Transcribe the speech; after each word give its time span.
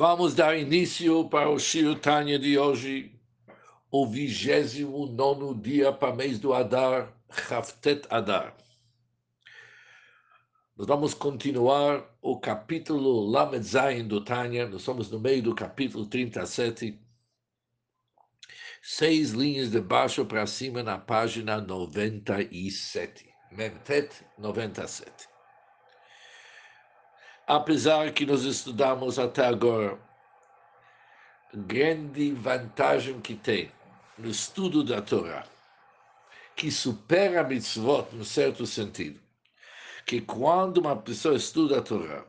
Vamos 0.00 0.32
dar 0.32 0.56
início 0.56 1.28
para 1.28 1.50
o 1.50 1.58
Shiro 1.58 1.96
Tanya 1.96 2.38
de 2.38 2.56
hoje, 2.56 3.20
o 3.90 4.06
29 4.06 5.60
dia 5.60 5.92
para 5.92 6.12
o 6.12 6.16
mês 6.16 6.38
do 6.38 6.54
Adar, 6.54 7.12
Haftet 7.50 8.06
Adar. 8.08 8.56
Nós 10.76 10.86
vamos 10.86 11.14
continuar 11.14 12.16
o 12.22 12.38
capítulo 12.38 13.28
Lamed 13.28 13.64
Zayin 13.64 14.06
do 14.06 14.24
Tanya, 14.24 14.68
nós 14.68 14.82
estamos 14.82 15.10
no 15.10 15.18
meio 15.18 15.42
do 15.42 15.52
capítulo 15.52 16.06
37, 16.06 16.96
seis 18.80 19.30
linhas 19.32 19.68
de 19.68 19.80
baixo 19.80 20.24
para 20.24 20.46
cima 20.46 20.80
na 20.80 20.96
página 20.96 21.60
97, 21.60 23.28
Memtet 23.50 24.24
97 24.38 25.37
apesar 27.48 28.12
que 28.12 28.26
nós 28.26 28.42
estudamos 28.44 29.18
até 29.18 29.46
agora, 29.46 29.98
grande 31.54 32.30
vantagem 32.32 33.22
que 33.22 33.34
tem 33.34 33.72
no 34.18 34.28
estudo 34.28 34.84
da 34.84 35.00
Torá, 35.00 35.46
que 36.54 36.70
supera 36.70 37.40
a 37.40 37.44
mitzvot, 37.44 38.14
no 38.14 38.24
certo 38.24 38.66
sentido, 38.66 39.18
que 40.04 40.20
quando 40.20 40.76
uma 40.76 40.94
pessoa 40.94 41.36
estuda 41.36 41.78
a 41.78 41.82
Torá, 41.82 42.22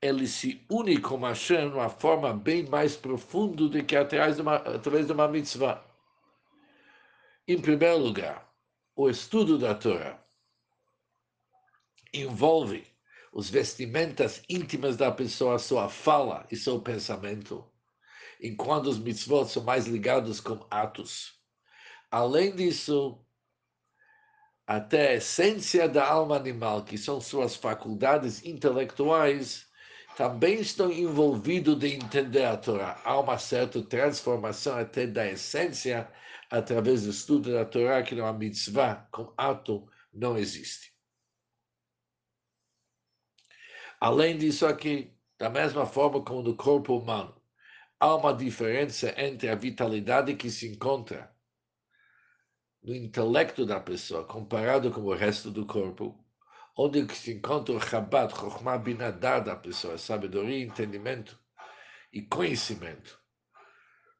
ele 0.00 0.26
se 0.26 0.60
une 0.68 1.00
com 1.00 1.20
Hashem 1.20 1.68
de 1.68 1.76
uma 1.76 1.88
forma 1.88 2.34
bem 2.34 2.66
mais 2.68 2.96
profunda 2.96 3.68
do 3.68 3.84
que 3.84 3.94
através 3.94 4.34
de 4.34 4.42
uma, 4.42 4.56
através 4.56 5.06
de 5.06 5.12
uma 5.12 5.28
mitzvah. 5.28 5.84
Em 7.46 7.60
primeiro 7.60 7.98
lugar, 7.98 8.52
o 8.96 9.08
estudo 9.08 9.56
da 9.56 9.72
Torá 9.72 10.20
envolve 12.12 12.91
os 13.32 13.48
vestimentas 13.48 14.42
íntimas 14.48 14.96
da 14.96 15.10
pessoa, 15.10 15.58
sua 15.58 15.88
fala 15.88 16.46
e 16.50 16.56
seu 16.56 16.78
pensamento, 16.78 17.64
enquanto 18.40 18.86
os 18.86 18.98
mitzvot 18.98 19.46
são 19.46 19.62
mais 19.62 19.86
ligados 19.86 20.38
com 20.38 20.66
atos. 20.70 21.40
Além 22.10 22.54
disso, 22.54 23.24
até 24.66 25.08
a 25.08 25.14
essência 25.14 25.88
da 25.88 26.06
alma 26.06 26.36
animal, 26.36 26.84
que 26.84 26.98
são 26.98 27.22
suas 27.22 27.56
faculdades 27.56 28.44
intelectuais, 28.44 29.66
também 30.14 30.60
estão 30.60 30.92
envolvidos 30.92 31.78
de 31.78 31.94
entender 31.94 32.44
a 32.44 32.56
Torá. 32.56 33.00
Há 33.02 33.18
uma 33.18 33.38
certa 33.38 33.82
transformação 33.82 34.76
até 34.76 35.06
da 35.06 35.26
essência 35.26 36.06
através 36.50 37.04
do 37.04 37.10
estudo 37.10 37.50
da 37.50 37.64
Torá, 37.64 38.02
que 38.02 38.14
não 38.14 38.26
é 38.26 38.32
mitzvah, 38.32 39.08
com 39.10 39.32
ato, 39.38 39.88
não 40.12 40.36
existe. 40.36 40.91
Além 44.04 44.36
disso 44.36 44.66
aqui, 44.66 45.16
da 45.38 45.48
mesma 45.48 45.86
forma 45.86 46.20
como 46.24 46.42
no 46.42 46.56
corpo 46.56 46.98
humano, 46.98 47.40
há 48.00 48.16
uma 48.16 48.34
diferença 48.34 49.14
entre 49.16 49.48
a 49.48 49.54
vitalidade 49.54 50.34
que 50.34 50.50
se 50.50 50.66
encontra 50.66 51.32
no 52.82 52.92
intelecto 52.92 53.64
da 53.64 53.78
pessoa 53.78 54.24
comparado 54.24 54.90
com 54.90 55.02
o 55.02 55.14
resto 55.14 55.52
do 55.52 55.64
corpo, 55.64 56.18
onde 56.76 57.14
se 57.14 57.32
encontra 57.32 57.76
o 57.76 57.80
Chabad, 57.80 58.34
Chokhmah 58.34 58.78
Binadar 58.78 59.44
da 59.44 59.54
pessoa, 59.54 59.96
sabedoria, 59.96 60.64
entendimento 60.64 61.38
e 62.12 62.22
conhecimento. 62.22 63.16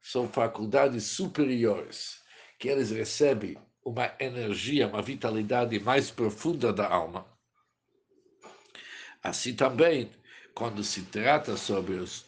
São 0.01 0.29
faculdades 0.29 1.03
superiores 1.07 2.21
que 2.57 2.69
eles 2.69 2.89
recebem 2.89 3.57
uma 3.83 4.15
energia, 4.17 4.87
uma 4.87 5.01
vitalidade 5.01 5.77
mais 5.77 6.09
profunda 6.09 6.71
da 6.71 6.87
alma 6.87 7.32
Assim 9.23 9.55
também, 9.55 10.11
quando 10.53 10.83
se 10.83 11.03
trata 11.03 11.55
sobre 11.55 11.95
os, 11.95 12.25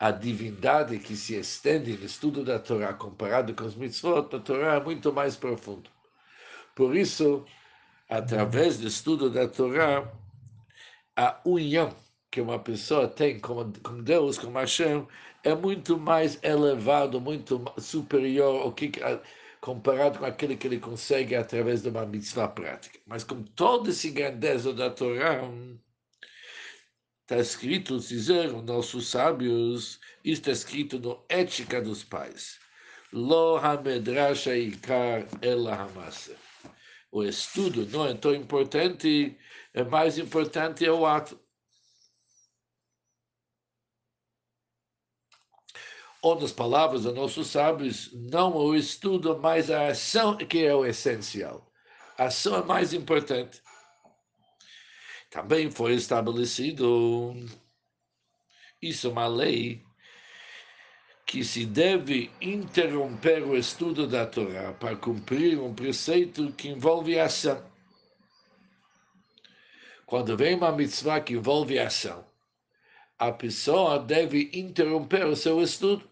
a 0.00 0.10
divindade 0.10 0.98
que 0.98 1.16
se 1.16 1.36
estende 1.36 1.96
no 1.96 2.04
estudo 2.04 2.44
da 2.44 2.58
Torá 2.58 2.92
comparado 2.92 3.54
com 3.54 3.64
os 3.64 3.76
mitzvot, 3.76 4.34
a 4.34 4.40
Torá 4.40 4.74
é 4.74 4.80
muito 4.80 5.12
mais 5.12 5.36
profundo. 5.36 5.88
Por 6.74 6.96
isso, 6.96 7.46
através 8.08 8.78
do 8.78 8.88
estudo 8.88 9.30
da 9.30 9.46
Torá, 9.46 10.12
a 11.16 11.40
união 11.44 11.94
que 12.30 12.40
uma 12.40 12.58
pessoa 12.58 13.06
tem 13.06 13.38
com, 13.38 13.72
com 13.74 14.02
Deus, 14.02 14.36
com 14.36 14.52
Hashem, 14.52 15.06
é 15.44 15.54
muito 15.54 15.96
mais 15.96 16.42
elevado, 16.42 17.20
muito 17.20 17.64
superior 17.78 18.62
ao 18.62 18.72
que 18.72 18.90
comparado 19.60 20.18
com 20.18 20.26
aquele 20.26 20.56
que 20.56 20.66
ele 20.66 20.80
consegue 20.80 21.36
através 21.36 21.82
de 21.82 21.90
uma 21.90 22.04
mitzvah 22.04 22.48
prática. 22.48 22.98
Mas 23.06 23.22
com 23.22 23.42
toda 23.42 23.90
essa 23.90 24.10
grandeza 24.10 24.74
da 24.74 24.90
Torá, 24.90 25.40
Está 27.24 27.38
escrito, 27.38 27.98
dizeram 27.98 28.60
nossos 28.60 29.08
sábios, 29.08 29.98
está 30.22 30.50
escrito 30.50 30.98
no 30.98 31.24
Ética 31.30 31.80
dos 31.80 32.04
Pais. 32.04 32.58
Lo 33.14 33.56
hamedrasha 33.56 34.54
ikar 34.54 35.26
ela 35.40 35.74
hamasa. 35.74 36.36
O 37.10 37.24
estudo 37.24 37.86
não 37.86 38.06
é 38.06 38.12
tão 38.12 38.34
importante, 38.34 39.38
é 39.72 39.82
mais 39.82 40.18
importante 40.18 40.84
é 40.84 40.92
o 40.92 41.06
ato. 41.06 41.40
Ou 46.20 46.38
nas 46.38 46.52
palavras 46.52 47.04
dos 47.04 47.14
nossos 47.14 47.46
sábios, 47.46 48.12
não 48.12 48.54
o 48.54 48.76
estudo, 48.76 49.38
mas 49.40 49.70
a 49.70 49.86
ação 49.88 50.36
que 50.36 50.62
é 50.62 50.74
o 50.74 50.84
essencial. 50.84 51.72
A 52.18 52.24
ação 52.24 52.56
é 52.56 52.62
mais 52.62 52.92
importante 52.92 53.62
também 55.34 55.68
foi 55.68 55.94
estabelecido 55.94 57.34
isso 58.80 59.08
é 59.08 59.10
uma 59.10 59.26
lei 59.26 59.82
que 61.26 61.42
se 61.42 61.66
deve 61.66 62.30
interromper 62.40 63.42
o 63.42 63.56
estudo 63.56 64.06
da 64.06 64.24
Torá 64.26 64.72
para 64.74 64.94
cumprir 64.94 65.58
um 65.58 65.74
preceito 65.74 66.52
que 66.52 66.68
envolve 66.68 67.18
ação. 67.18 67.60
Quando 70.06 70.36
vem 70.36 70.54
uma 70.54 70.70
mitzvah 70.70 71.20
que 71.20 71.34
envolve 71.34 71.80
ação, 71.80 72.24
a 73.18 73.32
pessoa 73.32 73.98
deve 73.98 74.52
interromper 74.54 75.26
o 75.26 75.34
seu 75.34 75.60
estudo. 75.60 76.08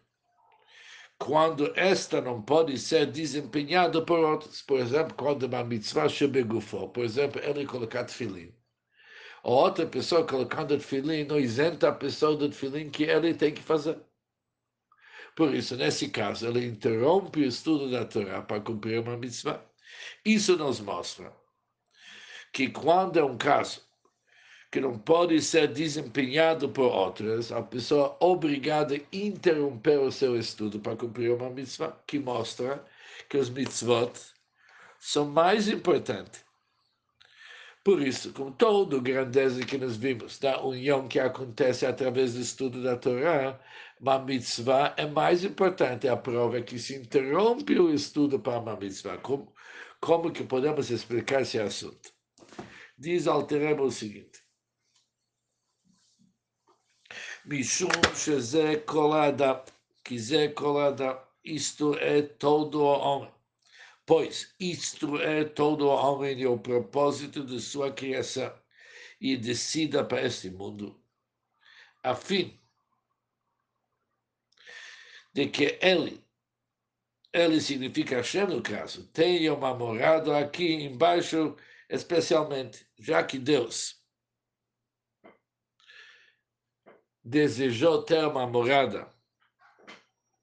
Quando 1.17 1.73
esta 1.77 2.21
não 2.21 2.43
pode 2.43 2.77
ser 2.77 3.07
desempenhada 3.07 4.03
por 4.03 4.19
outros, 4.19 4.63
por 4.63 4.81
exemplo, 4.81 5.15
quando 5.15 5.45
uma 5.45 5.63
mitzvah 5.63 6.09
shebegufo, 6.09 6.89
por 6.89 7.05
exemplo, 7.05 7.41
ele 7.41 7.65
colocar 7.65 8.03
tefilim 8.03 8.53
a 9.43 9.51
outra 9.51 9.87
pessoa 9.87 10.27
colocando 10.27 10.79
tefilim 10.79 11.25
não 11.25 11.39
isenta 11.39 11.89
a 11.89 11.93
pessoa 11.93 12.37
do 12.37 12.49
tefilim 12.49 12.91
que 12.91 13.05
ele 13.05 13.35
tem 13.35 13.53
que 13.53 13.63
fazer. 13.63 13.99
Por 15.35 15.55
isso, 15.55 15.77
nesse 15.77 16.11
caso, 16.11 16.47
ele 16.47 16.65
interrompe 16.67 17.41
o 17.41 17.45
estudo 17.45 17.91
da 17.91 18.05
Torá 18.05 18.43
para 18.43 18.61
cumprir 18.61 19.01
uma 19.01 19.17
mitzvah. 19.17 19.65
Isso 20.25 20.57
nos 20.57 20.79
mostra 20.81 21.33
que 22.53 22.69
quando 22.69 23.19
é 23.19 23.25
um 23.25 23.37
caso 23.37 23.83
que 24.71 24.81
não 24.81 24.99
pode 24.99 25.41
ser 25.43 25.69
desempenhado 25.69 26.69
por 26.69 26.91
outras, 26.93 27.51
a 27.51 27.63
pessoa 27.63 28.17
é 28.21 28.25
obrigada 28.25 28.95
a 28.95 29.01
interromper 29.13 29.99
o 29.99 30.13
seu 30.13 30.39
estudo 30.39 30.79
para 30.81 30.97
cumprir 30.97 31.33
uma 31.33 31.51
mitzvah, 31.51 31.99
que 32.07 32.19
mostra 32.19 32.85
que 33.29 33.37
os 33.37 33.51
mitzvot 33.51 34.13
são 34.99 35.27
mais 35.27 35.69
importantes 35.69 36.45
por 37.85 38.01
isso, 38.01 38.33
com 38.33 38.53
toda 38.53 38.97
a 38.97 39.01
grandeza 39.01 39.67
que 39.67 39.77
nós 39.77 39.97
vimos 39.97 40.39
da 40.39 40.63
união 40.63 41.09
que 41.09 41.19
acontece 41.19 41.85
através 41.85 42.35
do 42.35 42.41
estudo 42.41 42.81
da 42.81 42.97
Torá, 42.97 43.59
uma 44.01 44.21
mitzvah 44.21 44.95
é 44.97 45.05
mais 45.05 45.45
importante. 45.45 46.07
A 46.07 46.17
prova 46.17 46.59
é 46.59 46.63
que 46.63 46.79
se 46.79 46.95
interrompe 46.95 47.77
o 47.81 47.93
estudo 47.93 48.39
para 48.39 48.61
uma 48.61 48.77
mitzvah. 48.77 49.19
Como, 49.19 49.53
como 50.01 50.31
que 50.31 50.45
podemos 50.45 50.91
explicar 50.91 51.43
esse 51.43 51.59
assunto? 51.59 52.13
Diz 52.97 53.27
Altereba 53.27 53.83
o 53.83 53.91
seguinte. 53.91 54.41
Mishum 57.45 57.91
sheze 58.15 58.77
kolada, 58.87 59.65
que 60.05 60.49
kolada, 60.51 61.21
isto 61.45 61.97
é 61.99 62.23
todo 62.23 62.85
homem 62.85 63.42
pois 64.07 64.55
isto 64.59 65.21
é 65.21 65.45
todo 65.45 65.89
homem 65.89 66.39
e 66.41 66.47
o 66.47 66.59
propósito 66.59 67.45
de 67.45 67.61
sua 67.61 67.93
criação, 67.93 68.53
e 69.21 69.37
decida 69.37 70.05
para 70.05 70.23
este 70.23 70.51
mundo, 70.51 71.01
a 72.03 72.15
fim 72.15 72.61
de 75.33 75.49
que 75.49 75.79
ele, 75.81 76.25
ele 77.33 77.61
significa 77.61 78.17
Hashem 78.17 78.47
no 78.47 78.63
caso, 78.63 79.07
tenha 79.13 79.55
uma 79.55 79.75
morada 79.75 80.39
aqui 80.39 80.75
embaixo, 80.75 81.57
especialmente, 81.89 82.87
já 82.99 83.23
que 83.23 83.39
Deus 83.39 84.03
desejou 87.25 88.03
ter 88.03 88.27
uma 88.27 88.47
morada 88.47 89.13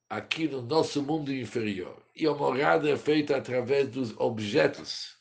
aqui 0.09 0.47
no 0.47 0.62
nosso 0.62 1.03
mundo 1.03 1.33
inferior. 1.33 2.01
E 2.19 2.27
a 2.27 2.33
morada 2.33 2.89
é 2.89 2.98
feita 2.98 3.38
através 3.38 3.88
dos 3.88 4.13
objetos 4.18 5.18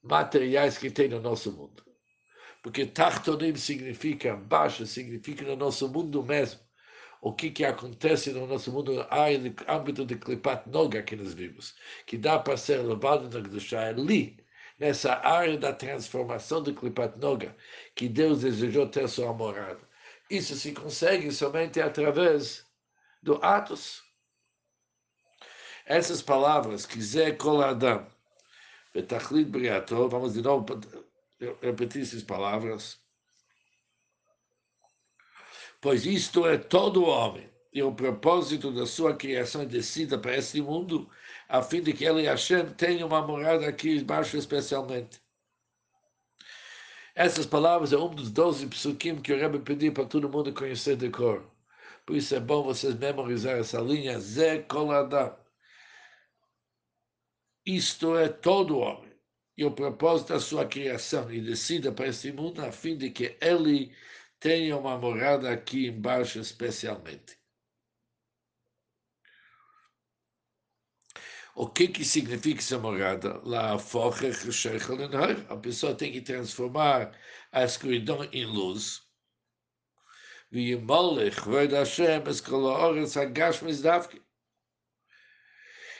materiais 0.00 0.78
que 0.78 0.88
tem 0.88 1.08
no 1.08 1.20
nosso 1.20 1.50
mundo. 1.50 1.84
Porque 2.62 2.86
Tachtonim 2.86 3.56
significa 3.56 4.36
baixo, 4.36 4.86
significa 4.86 5.44
no 5.44 5.56
nosso 5.56 5.88
mundo 5.88 6.22
mesmo. 6.22 6.60
O 7.20 7.32
que, 7.32 7.50
que 7.50 7.64
acontece 7.64 8.30
no 8.32 8.46
nosso 8.46 8.70
mundo, 8.70 8.94
no 8.94 9.04
âmbito 9.68 10.06
de 10.06 10.14
Klipat 10.14 10.68
Noga 10.68 11.02
que 11.02 11.16
nós 11.16 11.34
vimos, 11.34 11.74
que 12.06 12.16
dá 12.16 12.38
para 12.38 12.56
ser 12.56 12.78
levado 12.78 13.28
na 13.28 13.40
Gdusha, 13.40 13.80
é 13.80 13.88
ali, 13.88 14.36
nessa 14.78 15.14
área 15.26 15.58
da 15.58 15.72
transformação 15.72 16.62
de 16.62 16.72
Klipat 16.72 17.18
Noga, 17.18 17.56
que 17.96 18.08
Deus 18.08 18.42
desejou 18.42 18.86
ter 18.88 19.08
sua 19.08 19.32
morada. 19.32 19.80
Isso 20.30 20.54
se 20.54 20.72
consegue 20.72 21.32
somente 21.32 21.80
através 21.80 22.64
do 23.20 23.44
Atos. 23.44 24.01
Essas 25.86 26.22
palavras, 26.22 26.86
quiser 26.86 27.36
coladam, 27.36 28.06
betachlit 28.94 29.48
briato, 29.48 30.08
vamos 30.08 30.34
de 30.34 30.42
novo 30.42 30.64
repetir 31.60 32.02
essas 32.02 32.22
palavras. 32.22 33.00
Pois 35.80 36.06
isto 36.06 36.46
é 36.46 36.56
todo 36.56 37.04
homem, 37.04 37.50
e 37.72 37.82
o 37.82 37.92
propósito 37.92 38.70
da 38.70 38.86
sua 38.86 39.16
criação 39.16 39.62
é 39.62 39.66
descida 39.66 40.16
para 40.18 40.36
este 40.36 40.60
mundo, 40.62 41.10
a 41.48 41.62
fim 41.62 41.82
de 41.82 41.92
que 41.92 42.04
ele, 42.04 42.26
Hashem, 42.26 42.66
tenha 42.74 43.04
uma 43.04 43.26
morada 43.26 43.66
aqui 43.66 43.96
embaixo 43.96 44.36
especialmente. 44.36 45.20
Essas 47.14 47.44
palavras 47.44 47.92
é 47.92 47.98
um 47.98 48.08
dos 48.08 48.30
doze 48.30 48.66
psukim 48.66 49.20
que 49.20 49.32
o 49.32 49.38
Rebbe 49.38 49.58
pediu 49.58 49.92
para 49.92 50.06
todo 50.06 50.28
mundo 50.28 50.52
conhecer 50.54 50.96
de 50.96 51.10
cor. 51.10 51.44
Por 52.06 52.16
isso 52.16 52.34
é 52.34 52.40
bom 52.40 52.62
vocês 52.62 52.94
memorizar 52.94 53.58
essa 53.58 53.80
linha, 53.80 54.18
Zé 54.18 54.58
Koladam. 54.58 55.41
Isto 57.64 58.16
é 58.16 58.28
todo 58.28 58.78
homem. 58.78 59.12
E 59.56 59.64
o 59.64 59.70
propósito 59.70 60.32
da 60.32 60.40
sua 60.40 60.66
criação 60.66 61.30
e 61.30 61.40
descida 61.40 61.92
para 61.92 62.08
este 62.08 62.32
mundo 62.32 62.60
a 62.64 62.72
fim 62.72 62.96
de 62.96 63.10
que 63.10 63.36
ele 63.40 63.94
tenha 64.40 64.76
uma 64.76 64.98
morada 64.98 65.50
aqui 65.50 65.86
embaixo 65.86 66.40
especialmente. 66.40 67.38
O 71.54 71.68
que, 71.68 71.86
que 71.88 72.04
significa 72.04 72.60
essa 72.60 72.78
morada? 72.78 73.40
Lá 73.44 73.74
a 75.48 75.56
pessoa 75.56 75.94
tem 75.94 76.10
que 76.10 76.22
transformar 76.22 77.16
a 77.52 77.62
escuridão 77.62 78.24
em 78.32 78.46
luz. 78.46 79.02
E 80.50 80.74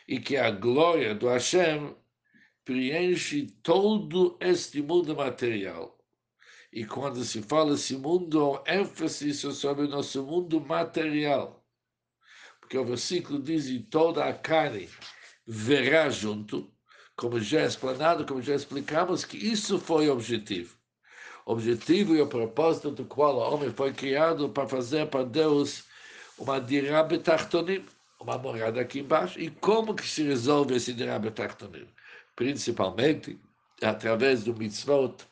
que 0.06 0.36
a 0.36 0.50
glória 0.50 1.14
do 1.14 1.28
Hashem 1.28 1.94
preenche 2.64 3.46
todo 3.62 4.36
este 4.40 4.82
mundo 4.82 5.14
material. 5.16 5.98
E 6.72 6.86
quando 6.86 7.22
se 7.24 7.42
fala 7.42 7.74
esse 7.74 7.96
mundo, 7.96 8.62
há 8.66 8.76
ênfase 8.76 9.34
sobre 9.34 9.84
o 9.84 9.88
nosso 9.88 10.22
mundo 10.22 10.60
material. 10.60 11.62
Porque 12.60 12.78
o 12.78 12.84
versículo 12.84 13.42
diz: 13.42 13.66
e 13.66 13.80
toda 13.80 14.24
a 14.24 14.32
carne 14.32 14.88
verá 15.46 16.08
junto, 16.08 16.72
como 17.14 17.38
já 17.38 17.60
é 17.60 17.66
explanado, 17.66 18.24
como 18.24 18.40
já 18.40 18.54
explicamos, 18.54 19.24
que 19.24 19.36
isso 19.36 19.78
foi 19.78 20.08
o 20.08 20.12
objetivo. 20.12 20.76
O 21.44 21.52
objetivo 21.52 22.14
e 22.14 22.22
o 22.22 22.26
propósito 22.26 22.90
do 22.90 23.04
qual 23.04 23.36
o 23.36 23.54
homem 23.54 23.70
foi 23.70 23.92
criado 23.92 24.48
para 24.48 24.68
fazer 24.68 25.08
para 25.08 25.24
Deus 25.24 25.84
uma 26.38 26.58
dirabetachtonim, 26.58 27.84
uma 28.22 28.38
morada 28.38 28.80
aqui 28.80 29.00
embaixo. 29.00 29.40
E 29.40 29.50
como 29.50 29.94
que 29.94 30.06
se 30.06 30.22
resolve 30.22 30.74
esse 30.76 30.92
dirabetachtonim? 30.92 31.88
Principalmente 32.36 33.38
através 33.82 34.44
do 34.44 34.54
mitzvot 34.54 35.26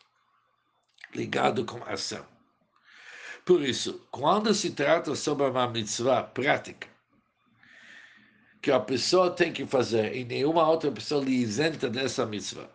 ligado 1.15 1.65
com 1.65 1.83
ação. 1.85 2.25
Por 3.45 3.63
isso, 3.63 4.07
quando 4.11 4.53
se 4.55 4.71
trata 4.71 5.15
sobre 5.15 5.47
uma 5.47 5.69
mitzvah 5.69 6.23
prática, 6.23 6.89
que 8.61 8.71
a 8.71 8.79
pessoa 8.79 9.31
tem 9.31 9.53
que 9.53 9.67
fazer 9.67 10.15
e 10.15 10.25
nenhuma 10.25 10.69
outra 10.69 10.91
pessoa 10.93 11.25
lhe 11.25 11.33
isenta 11.33 11.89
dessa 11.89 12.27
mitzvah. 12.27 12.69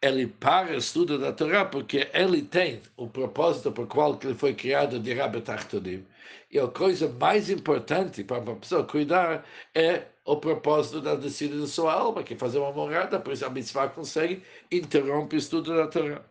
Ele 0.00 0.26
para 0.26 0.72
o 0.72 0.76
estudo 0.76 1.18
da 1.18 1.32
Torá 1.32 1.64
porque 1.64 2.10
ele 2.12 2.42
tem 2.42 2.82
o 2.96 3.08
propósito 3.08 3.70
por 3.72 3.86
qual 3.86 4.18
ele 4.22 4.34
foi 4.34 4.54
criado 4.54 4.98
de 4.98 5.12
Rabbi 5.14 5.40
Tachtonim. 5.40 6.06
E 6.50 6.58
a 6.58 6.68
coisa 6.68 7.08
mais 7.08 7.50
importante 7.50 8.24
para 8.24 8.40
uma 8.40 8.56
pessoa 8.56 8.84
cuidar 8.84 9.44
é 9.74 10.06
o 10.24 10.36
propósito 10.36 11.00
da 11.00 11.14
descida 11.14 11.58
da 11.58 11.66
sua 11.66 11.92
alma, 11.92 12.22
que 12.22 12.34
é 12.34 12.36
fazer 12.36 12.58
uma 12.58 12.72
morada, 12.72 13.20
por 13.20 13.32
isso 13.32 13.44
a 13.44 13.50
mitzvah 13.50 13.88
consegue 13.88 14.42
interromper 14.70 15.36
o 15.36 15.38
estudo 15.38 15.76
da 15.76 15.86
Torá. 15.86 16.22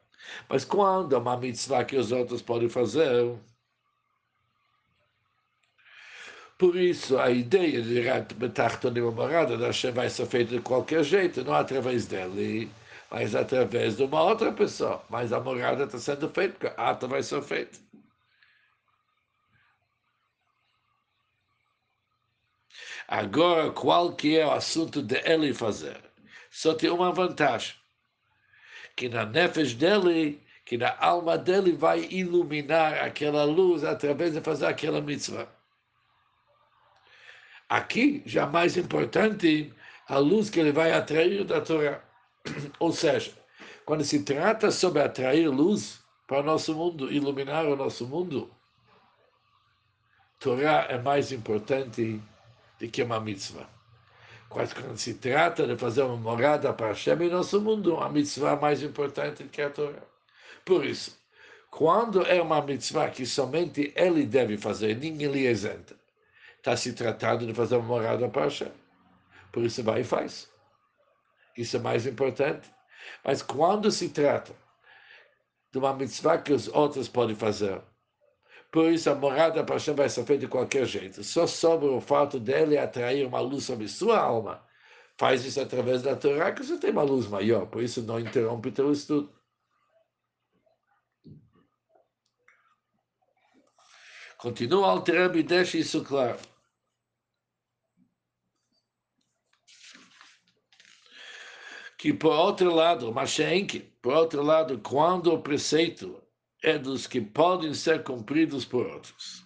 Mas 0.49 0.65
quando 0.65 1.13
uma 1.13 1.37
mitzvah 1.37 1.85
que 1.85 1.97
os 1.97 2.11
outros 2.11 2.41
podem 2.41 2.69
fazer, 2.69 3.37
Por 6.57 6.75
isso, 6.77 7.17
a 7.19 7.29
ideia 7.29 7.81
de 7.81 8.35
Betachton 8.35 8.89
uma 8.89 9.11
morada 9.11 9.57
da 9.57 9.67
Hashem 9.67 9.91
vai 9.91 10.09
ser 10.09 10.25
feita 10.27 10.55
de 10.55 10.61
qualquer 10.61 11.03
jeito, 11.03 11.43
não 11.43 11.53
através 11.53 12.05
dele, 12.07 12.71
mas 13.11 13.35
através 13.35 13.97
de 13.97 14.03
uma 14.03 14.23
outra 14.23 14.51
pessoa. 14.51 15.03
Mas 15.09 15.33
a 15.33 15.39
morada 15.41 15.83
está 15.83 15.97
sendo 15.97 16.29
feita, 16.29 16.53
porque 16.57 16.67
a 16.79 16.91
ata 16.91 17.07
vai 17.07 17.21
ser 17.21 17.41
feita. 17.41 17.77
Agora, 23.13 23.69
qual 23.69 24.15
que 24.15 24.39
é 24.39 24.43
o 24.43 24.49
assunto 24.49 24.99
de 24.99 25.17
ele 25.17 25.53
fazer? 25.53 26.01
Só 26.49 26.73
tem 26.73 26.89
uma 26.89 27.11
vantagem, 27.11 27.75
que 28.95 29.07
na 29.07 29.23
nefesh 29.23 29.75
dele, 29.75 30.41
que 30.65 30.79
na 30.79 30.97
alma 30.97 31.37
dele 31.37 31.73
vai 31.73 32.05
iluminar 32.09 32.95
aquela 33.03 33.43
luz 33.43 33.83
através 33.83 34.33
de 34.33 34.41
fazer 34.41 34.65
aquela 34.65 34.99
mitzvah. 34.99 35.47
Aqui, 37.69 38.23
já 38.25 38.47
mais 38.47 38.77
importante, 38.77 39.71
a 40.07 40.17
luz 40.17 40.49
que 40.49 40.59
ele 40.59 40.71
vai 40.71 40.91
atrair 40.91 41.43
da 41.43 41.61
Torá. 41.61 42.03
Ou 42.79 42.91
seja, 42.91 43.31
quando 43.85 44.03
se 44.03 44.23
trata 44.23 44.71
sobre 44.71 45.03
atrair 45.03 45.49
luz 45.49 46.03
para 46.25 46.39
o 46.39 46.43
nosso 46.43 46.73
mundo, 46.73 47.13
iluminar 47.13 47.67
o 47.67 47.75
nosso 47.75 48.07
mundo, 48.07 48.51
Torá 50.39 50.87
é 50.89 50.97
mais 50.97 51.31
importante 51.31 52.19
do 52.79 52.87
que 52.87 53.03
uma 53.03 53.19
mitzvah. 53.19 53.67
Quando 54.49 54.97
se 54.97 55.15
trata 55.15 55.65
de 55.65 55.75
fazer 55.75 56.03
uma 56.03 56.15
morada 56.15 56.71
para 56.73 56.89
Hashem 56.89 57.23
em 57.23 57.29
nosso 57.29 57.59
mundo, 57.59 57.97
a 57.97 58.09
mitzvah 58.09 58.51
é 58.51 58.59
mais 58.59 58.83
importante 58.83 59.43
do 59.43 59.49
que 59.49 59.61
a 59.61 59.69
Torá. 59.69 60.01
Por 60.63 60.85
isso, 60.85 61.17
quando 61.71 62.21
é 62.23 62.39
uma 62.39 62.61
mitzvah 62.61 63.09
que 63.09 63.25
somente 63.25 63.91
ele 63.95 64.25
deve 64.25 64.57
fazer, 64.57 64.95
ninguém 64.95 65.31
lhe 65.31 65.49
isenta, 65.49 65.95
está 66.57 66.77
se 66.77 66.93
tratando 66.93 67.47
de 67.47 67.53
fazer 67.53 67.77
uma 67.77 67.87
morada 67.87 68.29
para 68.29 68.43
Hashem. 68.43 68.71
Por 69.51 69.63
isso 69.63 69.81
vai 69.83 70.01
e 70.01 70.03
faz. 70.03 70.49
Isso 71.57 71.77
é 71.77 71.79
mais 71.79 72.05
importante. 72.05 72.69
Mas 73.23 73.41
quando 73.41 73.91
se 73.91 74.09
trata 74.09 74.53
de 75.71 75.79
uma 75.79 75.93
mitzvah 75.93 76.37
que 76.37 76.53
os 76.53 76.67
outros 76.67 77.07
podem 77.07 77.35
fazer, 77.35 77.81
por 78.73 78.91
isso 78.91 79.07
a 79.07 79.13
morada 79.13 79.63
para 79.63 79.75
Hashem 79.75 79.93
vai 79.93 80.09
feita 80.09 80.39
de 80.39 80.47
qualquer 80.47 80.87
jeito. 80.87 81.23
Só 81.23 81.45
sobre 81.45 81.87
o 81.87 82.01
fato 82.01 82.39
dele 82.39 82.75
atrair 82.75 83.23
uma 83.23 83.39
luz 83.39 83.65
sobre 83.65 83.87
sua 83.87 84.17
alma. 84.17 84.65
Faz 85.15 85.45
isso 85.45 85.61
através 85.61 86.01
da 86.01 86.15
Torá, 86.15 86.51
que 86.51 86.63
você 86.63 86.79
tem 86.79 86.89
uma 86.89 87.03
luz 87.03 87.27
maior. 87.27 87.67
Por 87.67 87.83
isso 87.83 88.01
não 88.01 88.19
interrompe 88.19 88.69
o 88.69 88.71
teu 88.71 88.91
estudo. 88.91 89.31
Continua 94.39 94.89
alterando 94.89 95.37
e 95.37 95.43
deixa 95.43 95.77
isso 95.77 96.03
claro. 96.03 96.39
que, 101.95 102.11
por 102.11 102.33
outro 102.33 102.73
lado, 102.73 103.13
Mashenke, 103.13 103.79
por 104.01 104.13
outro 104.13 104.41
lado, 104.43 104.77
quando 104.79 105.31
o 105.31 105.41
preceito 105.41 106.21
é 106.63 106.77
dos 106.77 107.05
que 107.05 107.19
podem 107.19 107.73
ser 107.73 108.03
cumpridos 108.03 108.63
por 108.63 108.87
outros, 108.87 109.45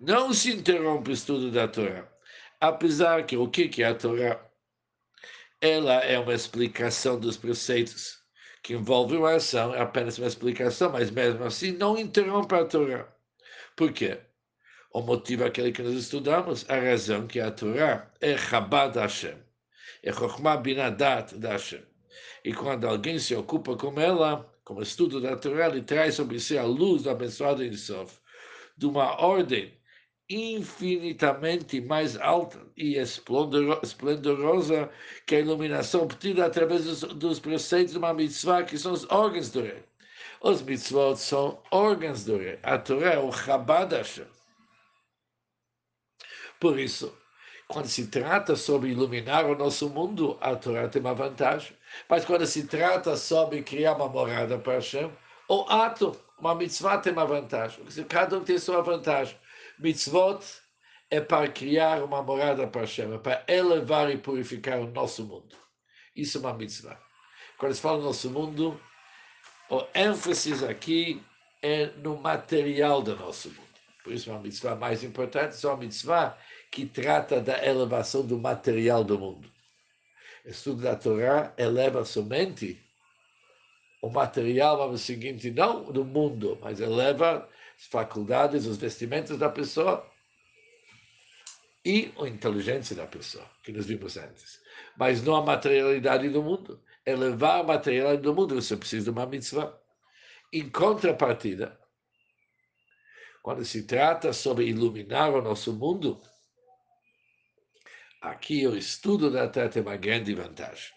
não 0.00 0.32
se 0.34 0.52
interrompe 0.52 1.10
o 1.10 1.14
estudo 1.14 1.50
da 1.50 1.68
Torá, 1.68 2.06
apesar 2.60 3.24
que 3.24 3.36
o 3.36 3.48
que 3.48 3.82
é 3.82 3.86
a 3.86 3.94
Torá? 3.94 4.44
Ela 5.60 6.04
é 6.04 6.18
uma 6.18 6.34
explicação 6.34 7.18
dos 7.18 7.36
preceitos, 7.36 8.18
que 8.62 8.74
envolve 8.74 9.16
uma 9.16 9.36
ação, 9.36 9.74
é 9.74 9.80
apenas 9.80 10.18
uma 10.18 10.26
explicação, 10.26 10.90
mas 10.90 11.10
mesmo 11.10 11.44
assim 11.44 11.72
não 11.72 11.96
interrompe 11.96 12.54
a 12.54 12.64
Torá. 12.64 13.08
Por 13.76 13.92
quê? 13.92 14.18
O 14.92 15.02
motivo 15.02 15.44
é 15.44 15.46
aquele 15.46 15.72
que 15.72 15.82
nós 15.82 15.94
estudamos, 15.94 16.68
a 16.68 16.74
razão 16.74 17.26
que 17.26 17.38
a 17.38 17.50
Torá 17.50 18.10
é 18.20 18.36
Chabad 18.36 18.98
Hashem, 18.98 19.38
é 20.02 20.12
Chokhmah 20.12 20.56
Binadat 20.56 21.36
da 21.36 21.52
Hashem. 21.52 21.84
E 22.44 22.52
quando 22.52 22.86
alguém 22.86 23.18
se 23.18 23.34
ocupa 23.34 23.76
com 23.76 24.00
ela, 24.00 24.50
como 24.66 24.82
estudo 24.82 25.20
natural, 25.20 25.70
ele 25.70 25.82
traz 25.82 26.16
sobre 26.16 26.40
si 26.40 26.58
a 26.58 26.64
luz 26.64 27.04
do 27.04 27.10
abençoado 27.10 27.62
Sof, 27.76 28.18
de 28.76 28.84
uma 28.84 29.22
ordem 29.22 29.80
infinitamente 30.28 31.80
mais 31.80 32.16
alta 32.16 32.60
e 32.76 32.96
esplendorosa 32.96 34.90
que 35.24 35.36
a 35.36 35.38
iluminação 35.38 36.02
obtida 36.02 36.44
através 36.44 36.84
dos, 36.84 37.00
dos 37.14 37.38
preceitos 37.38 37.92
de 37.92 37.98
uma 37.98 38.12
mitzvah, 38.12 38.64
que 38.64 38.76
são 38.76 38.92
os 38.92 39.08
órgãos 39.08 39.50
do 39.50 39.62
rei. 39.62 39.84
Os 40.40 40.60
mitzvot 40.62 41.16
são 41.16 41.62
órgãos 41.70 42.24
do 42.24 42.36
rei. 42.36 42.58
A 42.64 42.76
Torá 42.76 43.12
é 43.12 43.18
o 43.20 43.30
Chabad 43.30 43.94
Hashem. 43.94 44.26
Por 46.58 46.76
isso, 46.76 47.16
quando 47.68 47.88
se 47.88 48.06
trata 48.06 48.54
sobre 48.54 48.90
iluminar 48.90 49.44
o 49.46 49.56
nosso 49.56 49.90
mundo, 49.90 50.38
a 50.40 50.54
Torá 50.54 50.88
tem 50.88 51.00
uma 51.00 51.14
vantagem. 51.14 51.76
Mas 52.08 52.24
quando 52.24 52.46
se 52.46 52.66
trata 52.66 53.16
sobre 53.16 53.62
criar 53.62 53.94
uma 53.94 54.08
morada 54.08 54.58
para 54.58 54.74
Hashem, 54.74 55.10
o 55.48 55.62
ato, 55.68 56.16
uma 56.38 56.54
mitzvah 56.54 56.98
tem 56.98 57.12
uma 57.12 57.26
vantagem. 57.26 57.84
Cada 58.08 58.38
um 58.38 58.44
tem 58.44 58.58
sua 58.58 58.82
vantagem. 58.82 59.36
Mitzvot 59.78 60.44
é 61.10 61.20
para 61.20 61.48
criar 61.48 62.02
uma 62.02 62.22
morada 62.22 62.66
para 62.66 62.82
Hashem, 62.82 63.14
é 63.14 63.18
para 63.18 63.44
elevar 63.48 64.10
e 64.10 64.18
purificar 64.18 64.78
o 64.78 64.86
nosso 64.86 65.24
mundo. 65.24 65.56
Isso 66.14 66.38
é 66.38 66.40
uma 66.40 66.54
mitzvah. 66.54 66.98
Quando 67.58 67.74
se 67.74 67.80
fala 67.80 68.02
nosso 68.02 68.30
mundo, 68.30 68.80
o 69.68 69.82
ênfase 69.94 70.64
aqui 70.64 71.22
é 71.62 71.86
no 71.86 72.16
material 72.16 73.02
do 73.02 73.16
nosso 73.16 73.48
mundo. 73.48 73.66
Por 74.04 74.12
isso, 74.12 74.30
uma 74.30 74.38
mitzvah 74.38 74.76
mais 74.76 75.02
importante 75.02 75.64
é 75.64 75.68
uma 75.68 75.76
mitzvah 75.76 76.38
que 76.70 76.86
trata 76.86 77.40
da 77.40 77.64
elevação 77.64 78.26
do 78.26 78.38
material 78.38 79.02
do 79.02 79.18
mundo. 79.18 79.50
O 80.44 80.48
estudo 80.48 80.82
da 80.82 80.94
Torá 80.94 81.52
eleva 81.56 82.04
somente 82.04 82.80
o 84.02 84.08
material, 84.08 84.76
vamos 84.76 85.00
seguinte, 85.00 85.50
não 85.50 85.84
do 85.90 86.04
mundo, 86.04 86.58
mas 86.62 86.80
eleva 86.80 87.48
as 87.76 87.86
faculdades, 87.86 88.66
os 88.66 88.76
vestimentos 88.76 89.38
da 89.38 89.48
pessoa 89.48 90.08
e 91.84 92.12
a 92.18 92.28
inteligência 92.28 92.96
da 92.96 93.06
pessoa, 93.06 93.48
que 93.62 93.72
nós 93.72 93.86
vimos 93.86 94.16
antes. 94.16 94.60
Mas 94.96 95.22
não 95.22 95.36
a 95.36 95.44
materialidade 95.44 96.28
do 96.28 96.42
mundo. 96.42 96.82
Elevar 97.04 97.60
a 97.60 97.62
materialidade 97.62 98.22
do 98.22 98.34
mundo, 98.34 98.54
você 98.54 98.76
precisa 98.76 99.04
de 99.04 99.10
uma 99.10 99.26
mitzvah. 99.26 99.72
Em 100.52 100.68
contrapartida, 100.68 101.78
quando 103.42 103.64
se 103.64 103.84
trata 103.84 104.32
sobre 104.32 104.66
iluminar 104.66 105.32
o 105.32 105.40
nosso 105.40 105.72
mundo, 105.72 106.20
aqui 108.30 108.66
o 108.66 108.76
estudo 108.76 109.30
da 109.30 109.48
Torá 109.48 109.68
tem 109.68 109.82
uma 109.82 109.96
grande 109.96 110.34
vantagem. 110.34 110.94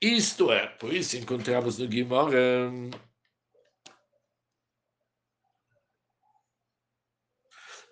Isto 0.00 0.52
é, 0.52 0.66
por 0.66 0.92
isso 0.92 1.16
encontramos 1.16 1.78
no 1.78 1.88
Guimora. 1.88 2.70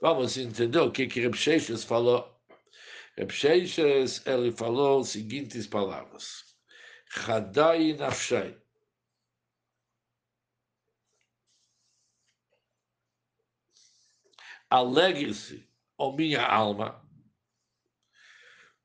Vamos 0.00 0.36
entender 0.36 0.78
o 0.80 0.90
que 0.90 1.06
que 1.06 1.20
Reb 1.20 1.34
Sheshes 1.34 1.84
falou. 1.84 2.28
Reb 3.16 3.30
Sheshes, 3.30 4.26
ele 4.26 4.52
falou 4.52 5.00
as 5.00 5.08
seguintes 5.08 5.66
palavras. 5.66 6.44
Chadai 7.08 7.94
nafshai. 7.94 8.61
Alegre-se, 14.72 15.68
ó 15.98 16.12
minha 16.12 16.42
alma, 16.42 16.98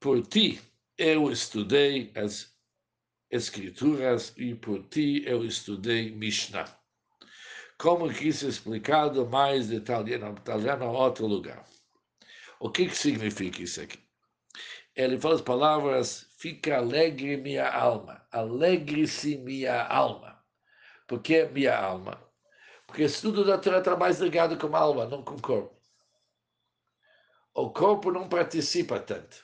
por 0.02 0.22
ti 0.28 0.60
eu 0.98 1.32
estudei 1.32 2.12
as 2.14 2.54
escrituras 3.32 4.34
e 4.36 4.54
por 4.54 4.84
ti 4.90 5.24
eu 5.26 5.46
estudei 5.46 6.12
Mishnah. 6.12 6.68
Como 7.78 8.14
que 8.14 8.28
isso 8.28 8.48
é 8.48 8.50
explicado 8.50 9.30
mais 9.30 9.70
detalhado 9.70 10.84
em 10.84 10.88
outro 10.88 11.26
lugar. 11.26 11.66
O 12.60 12.70
que, 12.70 12.88
que 12.88 12.98
significa 12.98 13.64
isso 13.64 13.80
aqui? 13.80 14.00
Ele 14.94 15.18
fala 15.18 15.36
as 15.36 15.42
palavras, 15.42 16.36
fica 16.38 16.80
alegre 16.80 17.38
minha 17.38 17.70
alma, 17.70 18.28
alegre-se 18.30 19.38
minha 19.38 19.86
alma. 19.86 20.38
Por 21.08 21.22
que 21.22 21.46
minha 21.46 21.78
alma? 21.80 22.22
Porque 22.86 23.04
estudo 23.04 23.46
da 23.46 23.58
Torá 23.58 23.78
está 23.78 23.96
mais 23.96 24.20
ligado 24.20 24.58
com 24.58 24.76
a 24.76 24.80
alma, 24.80 25.06
não 25.06 25.24
com 25.24 25.36
o 25.36 25.42
corpo 25.42 25.77
o 27.58 27.72
corpo 27.72 28.12
não 28.12 28.30
participa 28.30 29.00
tanto. 29.00 29.44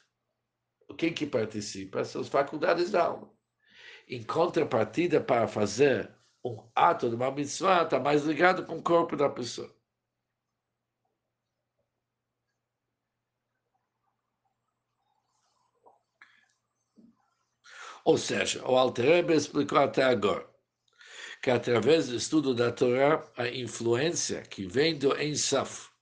O 0.87 0.93
que 0.95 1.11
que 1.11 1.25
participa? 1.25 2.05
São 2.05 2.21
as 2.21 2.27
faculdades 2.29 2.91
da 2.91 3.05
alma. 3.05 3.33
Em 4.07 4.23
contrapartida, 4.23 5.19
para 5.19 5.47
fazer 5.47 6.15
um 6.45 6.69
ato 6.75 7.09
de 7.09 7.15
uma 7.15 7.31
mitzvah, 7.31 7.83
está 7.83 7.99
mais 7.99 8.23
ligado 8.23 8.65
com 8.65 8.77
o 8.77 8.83
corpo 8.83 9.15
da 9.15 9.29
pessoa. 9.29 9.73
Ou 18.05 18.17
seja, 18.17 18.63
o 18.67 18.77
Alter 18.77 19.29
explicou 19.31 19.79
até 19.79 20.03
agora 20.03 20.47
que 21.41 21.49
através 21.49 22.07
do 22.07 22.15
estudo 22.15 22.53
da 22.55 22.71
Torá, 22.71 23.29
a 23.35 23.47
influência 23.49 24.41
que 24.43 24.65
vem 24.65 24.97
do 24.97 25.19
Ensaf, 25.21 25.92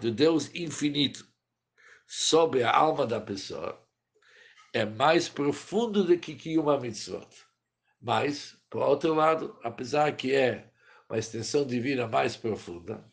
do 0.00 0.10
Deus 0.10 0.54
infinito 0.54 1.26
sobre 2.06 2.62
a 2.62 2.74
alma 2.74 3.06
da 3.06 3.20
pessoa 3.20 3.80
é 4.72 4.84
mais 4.84 5.28
profundo 5.28 6.04
do 6.04 6.16
que 6.18 6.58
uma 6.58 6.80
mitzvot. 6.80 7.28
Mas, 8.00 8.56
por 8.70 8.82
outro 8.82 9.14
lado, 9.14 9.56
apesar 9.62 10.16
que 10.16 10.34
é 10.34 10.70
uma 11.08 11.18
extensão 11.18 11.64
divina 11.64 12.08
mais 12.08 12.36
profunda, 12.36 13.04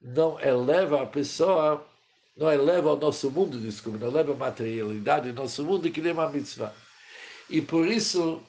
não 0.00 0.38
eleva 0.40 1.02
a 1.02 1.06
pessoa, 1.06 1.86
não 2.36 2.52
eleva 2.52 2.92
o 2.92 2.96
nosso 2.96 3.30
mundo, 3.30 3.58
desculpa, 3.58 3.98
não 3.98 4.08
eleva 4.08 4.32
a 4.32 4.36
materialidade 4.36 5.32
do 5.32 5.42
nosso 5.42 5.64
mundo 5.64 5.90
que 5.90 6.00
nem 6.00 6.12
uma 6.12 6.28
mitzvah. 6.28 6.74
E 7.48 7.62
por 7.62 7.86
isso, 7.86 8.42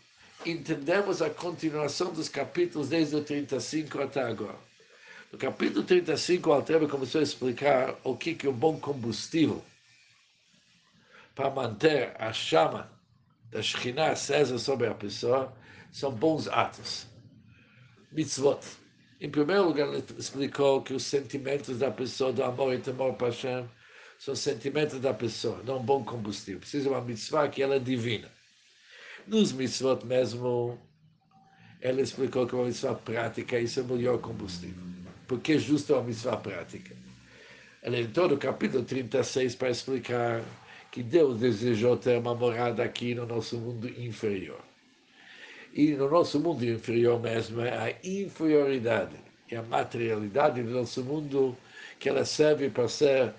entendemos 0.45 1.21
a 1.21 1.29
continuação 1.29 2.11
dos 2.11 2.27
capítulos 2.27 2.89
desde 2.89 3.15
o 3.15 3.23
35 3.23 4.01
até 4.01 4.21
agora. 4.23 4.57
No 5.35 5.39
capítulo 5.39 5.83
35, 5.83 6.49
o 6.49 6.53
Altrebe 6.53 6.87
começou 6.87 7.19
a 7.19 7.23
explicar 7.23 7.93
o 8.05 8.15
que 8.15 8.37
é 8.41 8.49
um 8.49 8.53
bom 8.53 8.79
combustível 8.79 9.61
para 11.35 11.49
manter 11.49 12.15
a 12.17 12.31
chama 12.31 12.89
da 13.51 13.61
Shekhinah 13.61 14.11
acesa 14.11 14.57
sobre 14.57 14.87
a 14.87 14.93
pessoa, 14.93 15.53
são 15.91 16.09
bons 16.09 16.47
atos. 16.47 17.05
Mitzvot. 18.13 18.61
Em 19.19 19.29
primeiro 19.29 19.65
lugar, 19.65 19.89
ele 19.89 20.05
explicou 20.17 20.81
que 20.81 20.93
os 20.93 21.03
sentimentos 21.03 21.79
da 21.79 21.91
pessoa, 21.91 22.31
do 22.31 22.41
amor 22.41 22.73
e 22.73 22.77
temor 22.77 23.15
para 23.15 23.27
Hashem, 23.27 23.69
são 24.17 24.35
sentimentos 24.37 25.01
da 25.01 25.13
pessoa, 25.13 25.61
não 25.65 25.79
um 25.79 25.83
bom 25.83 26.01
combustível. 26.01 26.61
Precisa 26.61 26.89
uma 26.89 27.01
mitzvah 27.01 27.49
que 27.49 27.61
ela 27.61 27.75
é 27.75 27.79
divina. 27.79 28.31
Nos 29.27 29.51
mitzvot 29.51 30.05
mesmo, 30.05 30.79
ele 31.81 32.03
explicou 32.03 32.47
que 32.47 32.55
uma 32.55 32.63
mitzvah 32.63 32.95
prática, 32.95 33.59
isso 33.59 33.81
é 33.81 33.83
o 33.83 33.87
melhor 33.87 34.17
combustível 34.19 34.94
porque 35.27 35.53
é 35.53 35.57
justo 35.57 35.95
a 35.95 36.03
mitzvah 36.03 36.37
prática. 36.37 36.95
Ele 37.83 38.01
entrou 38.01 38.29
no 38.29 38.37
capítulo 38.37 38.83
36 38.83 39.55
para 39.55 39.69
explicar 39.69 40.43
que 40.91 41.03
Deus 41.03 41.39
desejou 41.39 41.97
ter 41.97 42.17
uma 42.17 42.33
morada 42.33 42.83
aqui 42.83 43.13
no 43.13 43.25
nosso 43.25 43.57
mundo 43.57 43.87
inferior. 43.99 44.61
E 45.73 45.91
no 45.91 46.09
nosso 46.09 46.39
mundo 46.39 46.65
inferior 46.65 47.21
mesmo 47.21 47.61
é 47.61 47.77
a 47.77 47.95
inferioridade 48.03 49.15
e 49.51 49.55
a 49.55 49.61
materialidade 49.61 50.63
do 50.63 50.71
nosso 50.71 51.03
mundo 51.03 51.55
que 51.99 52.09
ela 52.09 52.25
serve 52.25 52.69
para 52.69 52.87
ser 52.87 53.33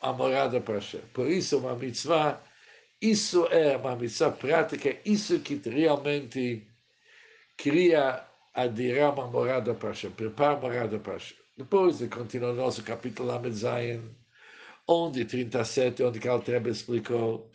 a 0.00 0.12
morada 0.12 0.60
para 0.60 0.74
Hashem. 0.74 1.00
Por 1.12 1.28
isso, 1.28 1.58
uma 1.58 1.74
mitzvah, 1.74 2.42
isso 3.00 3.46
é 3.46 3.76
uma 3.76 3.96
mitzvah 3.96 4.32
prática, 4.32 4.96
isso 5.04 5.38
que 5.40 5.60
realmente 5.68 6.66
cria 7.56 8.24
adirá 8.56 9.10
uma 9.10 9.26
morada 9.26 9.74
para 9.74 9.90
Hashem, 9.90 10.10
prepara 10.10 10.54
uma 10.54 10.62
morada 10.62 10.98
para 10.98 11.12
Hashem. 11.12 11.36
Depois 11.58 12.00
continua 12.08 12.52
o 12.52 12.54
nosso 12.54 12.82
capítulo 12.82 13.28
Lamed 13.28 13.54
Zayin, 13.54 14.16
onde 14.88 15.26
37, 15.26 16.02
onde 16.02 16.18
Kaltrebe 16.18 16.70
explicou 16.70 17.52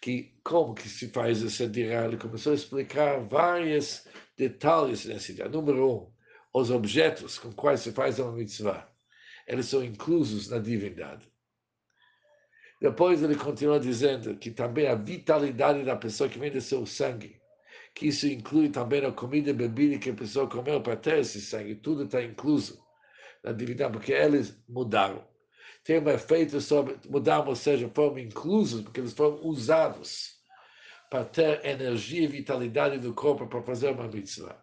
que 0.00 0.34
como 0.44 0.74
que 0.74 0.88
se 0.88 1.08
faz 1.08 1.42
esse 1.42 1.62
adirá, 1.62 2.04
ele 2.04 2.18
começou 2.18 2.52
a 2.52 2.54
explicar 2.54 3.20
vários 3.20 4.06
detalhes 4.36 5.06
nesse 5.06 5.32
dia. 5.32 5.48
Número 5.48 5.90
um, 5.90 6.12
os 6.52 6.70
objetos 6.70 7.38
com 7.38 7.50
quais 7.52 7.80
se 7.80 7.92
faz 7.92 8.18
uma 8.18 8.32
mitzvah, 8.32 8.86
eles 9.46 9.66
são 9.66 9.82
inclusos 9.82 10.50
na 10.50 10.58
divindade. 10.58 11.26
Depois 12.78 13.22
ele 13.22 13.36
continua 13.36 13.80
dizendo 13.80 14.36
que 14.36 14.50
também 14.50 14.86
a 14.86 14.94
vitalidade 14.96 15.82
da 15.82 15.96
pessoa 15.96 16.28
que 16.28 16.38
vem 16.38 16.50
do 16.50 16.60
seu 16.60 16.84
sangue, 16.84 17.40
que 17.94 18.08
isso 18.08 18.26
inclui 18.26 18.68
também 18.68 19.04
a 19.04 19.12
comida 19.12 19.50
e 19.50 19.52
bebida 19.52 19.98
que 19.98 20.10
a 20.10 20.14
pessoa 20.14 20.48
comeu 20.48 20.80
para 20.80 20.96
ter 20.96 21.18
esse 21.18 21.40
sangue, 21.40 21.74
tudo 21.74 22.04
está 22.04 22.22
incluso 22.22 22.82
na 23.42 23.52
divindade, 23.52 23.92
porque 23.92 24.12
eles 24.12 24.56
mudaram. 24.68 25.26
Tem 25.84 26.00
um 26.00 26.08
efeito 26.08 26.60
sobre 26.60 26.96
mudaram, 27.08 27.48
ou 27.48 27.56
seja, 27.56 27.90
foram 27.94 28.18
inclusos, 28.18 28.82
porque 28.82 29.00
eles 29.00 29.12
foram 29.12 29.44
usados 29.44 30.40
para 31.10 31.24
ter 31.24 31.64
energia 31.66 32.22
e 32.22 32.26
vitalidade 32.26 32.98
do 32.98 33.12
corpo 33.12 33.46
para 33.46 33.62
fazer 33.62 33.90
uma 33.90 34.08
mitzvah. 34.08 34.56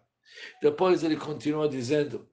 Depois 0.62 1.04
ele 1.04 1.16
continua 1.16 1.68
dizendo 1.68 2.28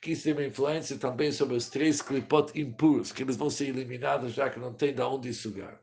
que 0.00 0.12
isso 0.12 0.24
tem 0.24 0.32
uma 0.32 0.44
influência 0.44 0.96
também 0.96 1.32
sobre 1.32 1.56
os 1.56 1.68
três 1.68 2.00
clipot 2.00 2.58
impuros, 2.58 3.12
que 3.12 3.22
eles 3.22 3.36
vão 3.36 3.50
ser 3.50 3.68
eliminados 3.68 4.32
já 4.32 4.48
que 4.48 4.58
não 4.58 4.72
tem 4.72 4.94
de 4.94 5.02
onde 5.02 5.34
sugar. 5.34 5.80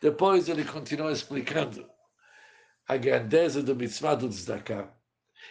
Depois 0.00 0.48
ele 0.48 0.64
continua 0.64 1.12
explicando 1.12 1.88
a 2.86 2.96
grandeza 2.96 3.62
do 3.62 3.74
mitzvah 3.74 4.14
do 4.14 4.28
tzedakah. 4.28 4.92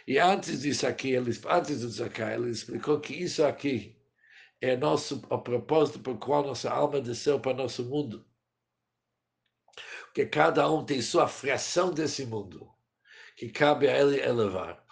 E 0.08 0.20
antes 0.20 0.62
disso 0.62 0.88
aqui, 0.88 1.12
ele, 1.12 1.32
antes 1.48 1.82
do 1.82 1.90
tzedakah, 1.90 2.34
ele 2.34 2.50
explicou 2.50 3.00
que 3.00 3.14
isso 3.14 3.44
aqui 3.44 3.98
é 4.62 4.78
nosso, 4.78 5.22
o 5.30 5.38
propósito 5.40 6.00
por 6.00 6.18
qual 6.18 6.44
nossa 6.44 6.70
alma 6.72 7.02
desceu 7.02 7.40
para 7.40 7.58
nosso 7.58 7.84
mundo. 7.86 8.26
Porque 10.06 10.26
cada 10.26 10.70
um 10.72 10.86
tem 10.86 11.02
sua 11.02 11.28
fração 11.28 11.92
desse 11.92 12.26
mundo, 12.26 12.72
que 13.36 13.50
cabe 13.50 13.88
a 13.88 14.00
ele 14.00 14.22
elevar. 14.22 14.84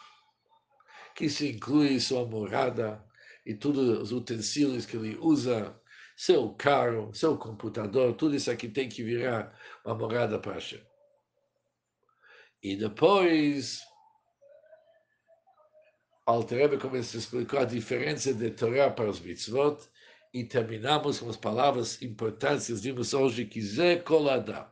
Que 1.16 1.26
isso 1.26 1.46
inclui 1.46 2.00
sua 2.00 2.26
morada 2.26 3.04
e 3.46 3.54
todos 3.54 4.00
os 4.00 4.12
utensílios 4.12 4.86
que 4.86 4.98
ele 4.98 5.18
usa, 5.20 5.80
seu 6.18 6.54
carro, 6.54 7.14
seu 7.14 7.38
computador, 7.38 8.14
tudo 8.14 8.36
isso 8.36 8.52
aqui 8.52 8.68
tem 8.68 8.90
que 8.90 9.04
virar 9.04 9.58
uma 9.86 9.96
morada 9.96 10.40
para 10.40 10.54
Hashem. 10.54 10.91
E 12.64 12.76
depois, 12.76 13.82
Alterebe 16.26 16.78
começa 16.78 17.18
a 17.18 17.20
explicar 17.20 17.62
a 17.62 17.66
diferença 17.66 18.34
de 18.34 18.52
Torá 18.52 18.90
para 18.92 19.10
os 19.10 19.20
mitzvot 19.20 19.82
e 20.34 20.44
terminamos 20.44 21.20
com 21.20 21.30
as 21.30 21.38
palavras 21.38 22.02
importantes 22.02 22.82
vimos 22.82 23.14
hoje, 23.14 23.46
que 23.46 23.62
Zé 23.62 23.98
Koladam. 23.98 24.68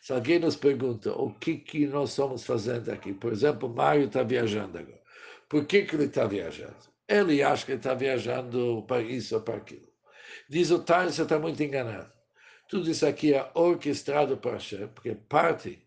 Se 0.00 0.12
alguém 0.12 0.38
nos 0.38 0.56
pergunta 0.56 1.12
o 1.12 1.34
que, 1.34 1.56
que 1.56 1.86
nós 1.86 2.10
estamos 2.10 2.44
fazendo 2.44 2.90
aqui, 2.90 3.12
por 3.12 3.32
exemplo, 3.32 3.68
Mário 3.68 4.06
está 4.06 4.22
viajando 4.22 4.78
agora. 4.78 5.02
Por 5.48 5.66
que, 5.66 5.82
que 5.82 5.96
ele 5.96 6.04
está 6.04 6.24
viajando? 6.24 6.76
Ele 7.08 7.42
acha 7.42 7.66
que 7.66 7.72
está 7.72 7.92
viajando 7.92 8.84
para 8.86 9.02
isso 9.02 9.34
ou 9.34 9.42
para 9.42 9.56
aquilo. 9.56 9.88
Diz 10.48 10.70
o 10.70 10.78
Tais, 10.82 11.14
você 11.14 11.22
está 11.22 11.38
muito 11.38 11.62
enganado. 11.62 12.10
Tudo 12.68 12.90
isso 12.90 13.04
aqui 13.04 13.34
é 13.34 13.50
orquestrado 13.54 14.36
para 14.38 14.52
Hashem, 14.52 14.88
porque 14.88 15.14
parte 15.14 15.84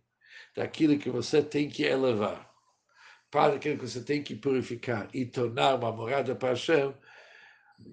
daquilo 0.56 0.98
que 0.98 1.10
você 1.10 1.44
tem 1.44 1.70
que 1.70 1.84
elevar, 1.84 2.50
parte 3.30 3.56
daquilo 3.56 3.78
que 3.78 3.88
você 3.88 4.02
tem 4.02 4.24
que 4.24 4.36
purificar 4.36 5.10
e 5.14 5.26
tornar 5.26 5.76
uma 5.76 5.92
morada 5.92 6.34
para 6.36 6.50
Hashem, 6.50 6.94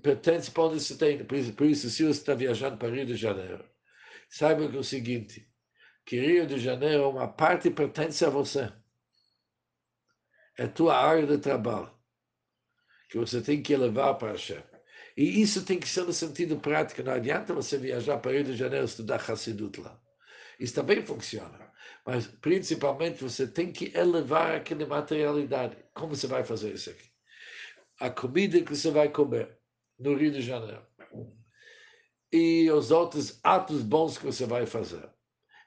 pertence 0.03 0.51
para 0.51 0.65
onde 0.65 0.81
você 0.81 0.97
tem. 0.97 1.25
Por 1.25 1.37
isso, 1.37 1.53
por 1.55 1.67
isso 1.67 1.91
se 1.91 2.05
você 2.05 2.11
está 2.21 2.35
viajando 2.35 2.77
para 2.77 2.89
Rio 2.89 3.05
de 3.05 3.17
Janeiro, 3.17 3.65
saiba 4.29 4.69
que 4.69 4.77
é 4.77 4.81
o 4.81 4.85
seguinte, 4.85 5.49
que 6.07 6.21
Rio 6.21 6.47
de 6.47 6.59
Janeiro, 6.59 7.11
uma 7.11 7.29
parte 7.29 7.71
pertence 7.71 8.25
a 8.25 8.31
você. 8.31 8.73
É 10.57 10.67
tua 10.67 10.97
área 10.97 11.27
de 11.27 11.39
trabalho 11.39 11.91
que 13.09 13.19
você 13.19 13.41
tem 13.43 13.63
que 13.63 13.77
levar 13.77 14.15
para 14.15 14.33
Hashem. 14.33 14.63
E 15.17 15.43
isso 15.43 15.65
tem 15.65 15.79
que 15.79 15.89
ser 15.89 16.05
no 16.05 16.13
sentido 16.13 16.59
prático. 16.59 17.03
Não 17.03 17.13
adianta 17.13 17.53
você 17.53 17.77
viajar 17.77 18.19
para 18.19 18.33
Rio 18.33 18.45
de 18.45 18.57
Janeiro 18.57 18.85
estudar 18.85 19.17
Hassidut 19.17 19.81
lá. 19.81 20.01
Isso 20.59 20.75
também 20.75 21.05
funciona. 21.05 21.72
Mas, 22.05 22.27
principalmente, 22.27 23.23
você 23.23 23.47
tem 23.47 23.73
que 23.73 23.97
elevar 23.97 24.57
aquela 24.57 24.87
materialidade. 24.87 25.77
Como 25.95 26.15
você 26.15 26.27
vai 26.27 26.45
fazer 26.45 26.75
isso 26.75 26.91
aqui? 26.91 27.11
A 28.01 28.11
comida 28.11 28.61
que 28.61 28.75
você 28.75 28.91
vai 28.91 29.09
comer 29.09 29.57
no 29.99 30.15
Rio 30.17 30.33
de 30.33 30.43
Janeiro. 30.43 30.85
E 32.33 32.71
os 32.71 32.91
outros 32.91 33.39
atos 33.43 33.83
bons 33.83 34.19
que 34.19 34.27
você 34.27 34.47
vai 34.47 34.67
fazer. 34.67 35.09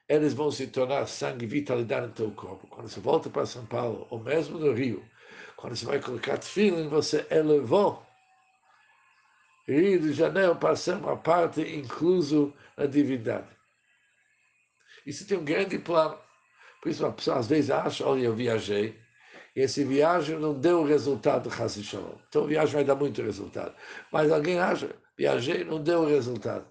Eles 0.08 0.34
vão 0.34 0.50
se 0.50 0.66
tornar 0.66 1.06
sangue 1.06 1.46
vitalidade 1.46 2.08
no 2.08 2.12
teu 2.12 2.30
corpo. 2.32 2.66
Quando 2.66 2.88
você 2.88 3.00
volta 3.00 3.30
para 3.30 3.46
São 3.46 3.64
Paulo, 3.66 4.06
ou 4.10 4.20
mesmo 4.20 4.58
no 4.58 4.72
Rio, 4.72 5.04
quando 5.56 5.74
você 5.74 5.86
vai 5.86 6.00
colocar 6.00 6.38
tefilin, 6.38 6.88
você 6.88 7.26
elevou 7.30 8.06
Rio 9.66 10.00
de 10.00 10.12
Janeiro 10.12 10.54
para 10.56 10.76
ser 10.76 10.94
uma 10.94 11.16
parte 11.16 11.60
incluso 11.60 12.54
na 12.76 12.86
divindade. 12.86 13.48
Isso 15.06 15.26
tem 15.26 15.38
um 15.38 15.44
grande 15.44 15.78
plano. 15.78 16.18
Por 16.82 16.90
isso, 16.90 17.04
uma 17.04 17.12
pessoa 17.12 17.38
às 17.38 17.46
vezes 17.46 17.70
acha: 17.70 18.04
olha, 18.04 18.24
eu 18.24 18.34
viajei, 18.34 18.98
e 19.54 19.60
esse 19.60 19.84
viagem 19.84 20.38
não 20.38 20.52
deu 20.52 20.84
resultado, 20.84 21.48
Hassi. 21.48 21.80
Então, 22.28 22.44
a 22.44 22.46
viagem 22.46 22.74
vai 22.74 22.84
dar 22.84 22.94
muito 22.94 23.22
resultado. 23.22 23.74
Mas 24.12 24.30
alguém 24.30 24.58
acha: 24.58 24.90
viajei, 25.16 25.64
não 25.64 25.82
deu 25.82 26.04
resultado. 26.04 26.66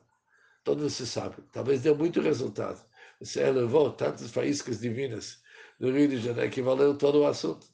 Todo 0.64 0.90
se 0.90 1.08
sabe. 1.08 1.38
Talvez 1.52 1.82
deu 1.82 1.96
muito 1.96 2.22
resultado. 2.22 2.80
Você 3.20 3.42
elevou 3.42 3.92
tantas 3.92 4.30
faíscas 4.32 4.80
divinas 4.80 5.40
no 5.80 5.92
Rio 5.92 6.08
de 6.08 6.18
Janeiro 6.18 6.52
que 6.52 6.62
valeu 6.62 6.96
todo 6.96 7.22
o 7.22 7.28
assunto. 7.28 7.66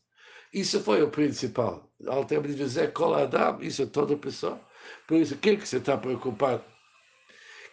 Isso 0.53 0.81
foi 0.81 1.01
o 1.01 1.09
principal. 1.09 1.89
Ao 2.07 2.25
tempo 2.25 2.47
de 2.47 2.55
dizer 2.55 2.93
Koladam, 2.93 3.61
isso 3.61 3.83
é 3.83 3.85
toda 3.85 4.15
pessoa. 4.17 4.59
Por 5.07 5.17
isso, 5.17 5.35
o 5.35 5.37
que, 5.37 5.57
que 5.57 5.67
você 5.67 5.77
está 5.77 5.97
preocupado? 5.97 6.63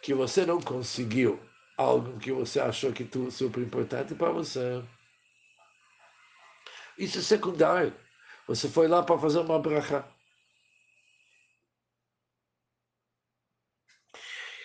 Que 0.03 0.15
você 0.15 0.47
não 0.47 0.61
conseguiu 0.61 1.41
algo 1.79 2.19
que 2.19 2.33
você 2.33 2.59
achou 2.61 2.93
que 2.93 3.05
é 3.05 3.31
super 3.31 3.63
importante 3.63 4.15
para 4.15 4.33
você. 4.33 4.83
Isso 6.99 7.19
é 7.19 7.23
secundário. 7.23 7.95
Você 8.49 8.69
foi 8.69 8.89
lá 8.89 9.03
para 9.03 9.19
fazer 9.19 9.39
uma 9.39 9.61
bracha. 9.61 10.05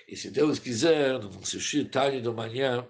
E 0.07 0.15
se 0.17 0.31
Deus 0.31 0.59
quiser, 0.59 1.19
no 1.19 1.45
sushi 1.45 1.85
tarde 1.85 2.21
da 2.21 2.31
manhã, 2.31 2.87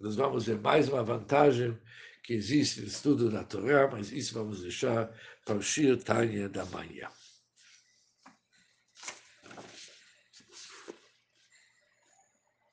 nós 0.00 0.16
vamos 0.16 0.46
ver 0.46 0.58
mais 0.58 0.88
uma 0.88 1.02
vantagem 1.04 1.78
que 2.22 2.32
existe 2.32 2.80
no 2.80 2.86
estudo 2.86 3.30
da 3.30 3.44
Torá, 3.44 3.88
mas 3.90 4.10
isso 4.10 4.34
vamos 4.34 4.62
deixar 4.62 5.08
para 5.44 5.56
o 5.56 5.62
Shir 5.62 6.02
Tanya 6.02 6.48
da 6.48 6.64
manhã. 6.66 7.10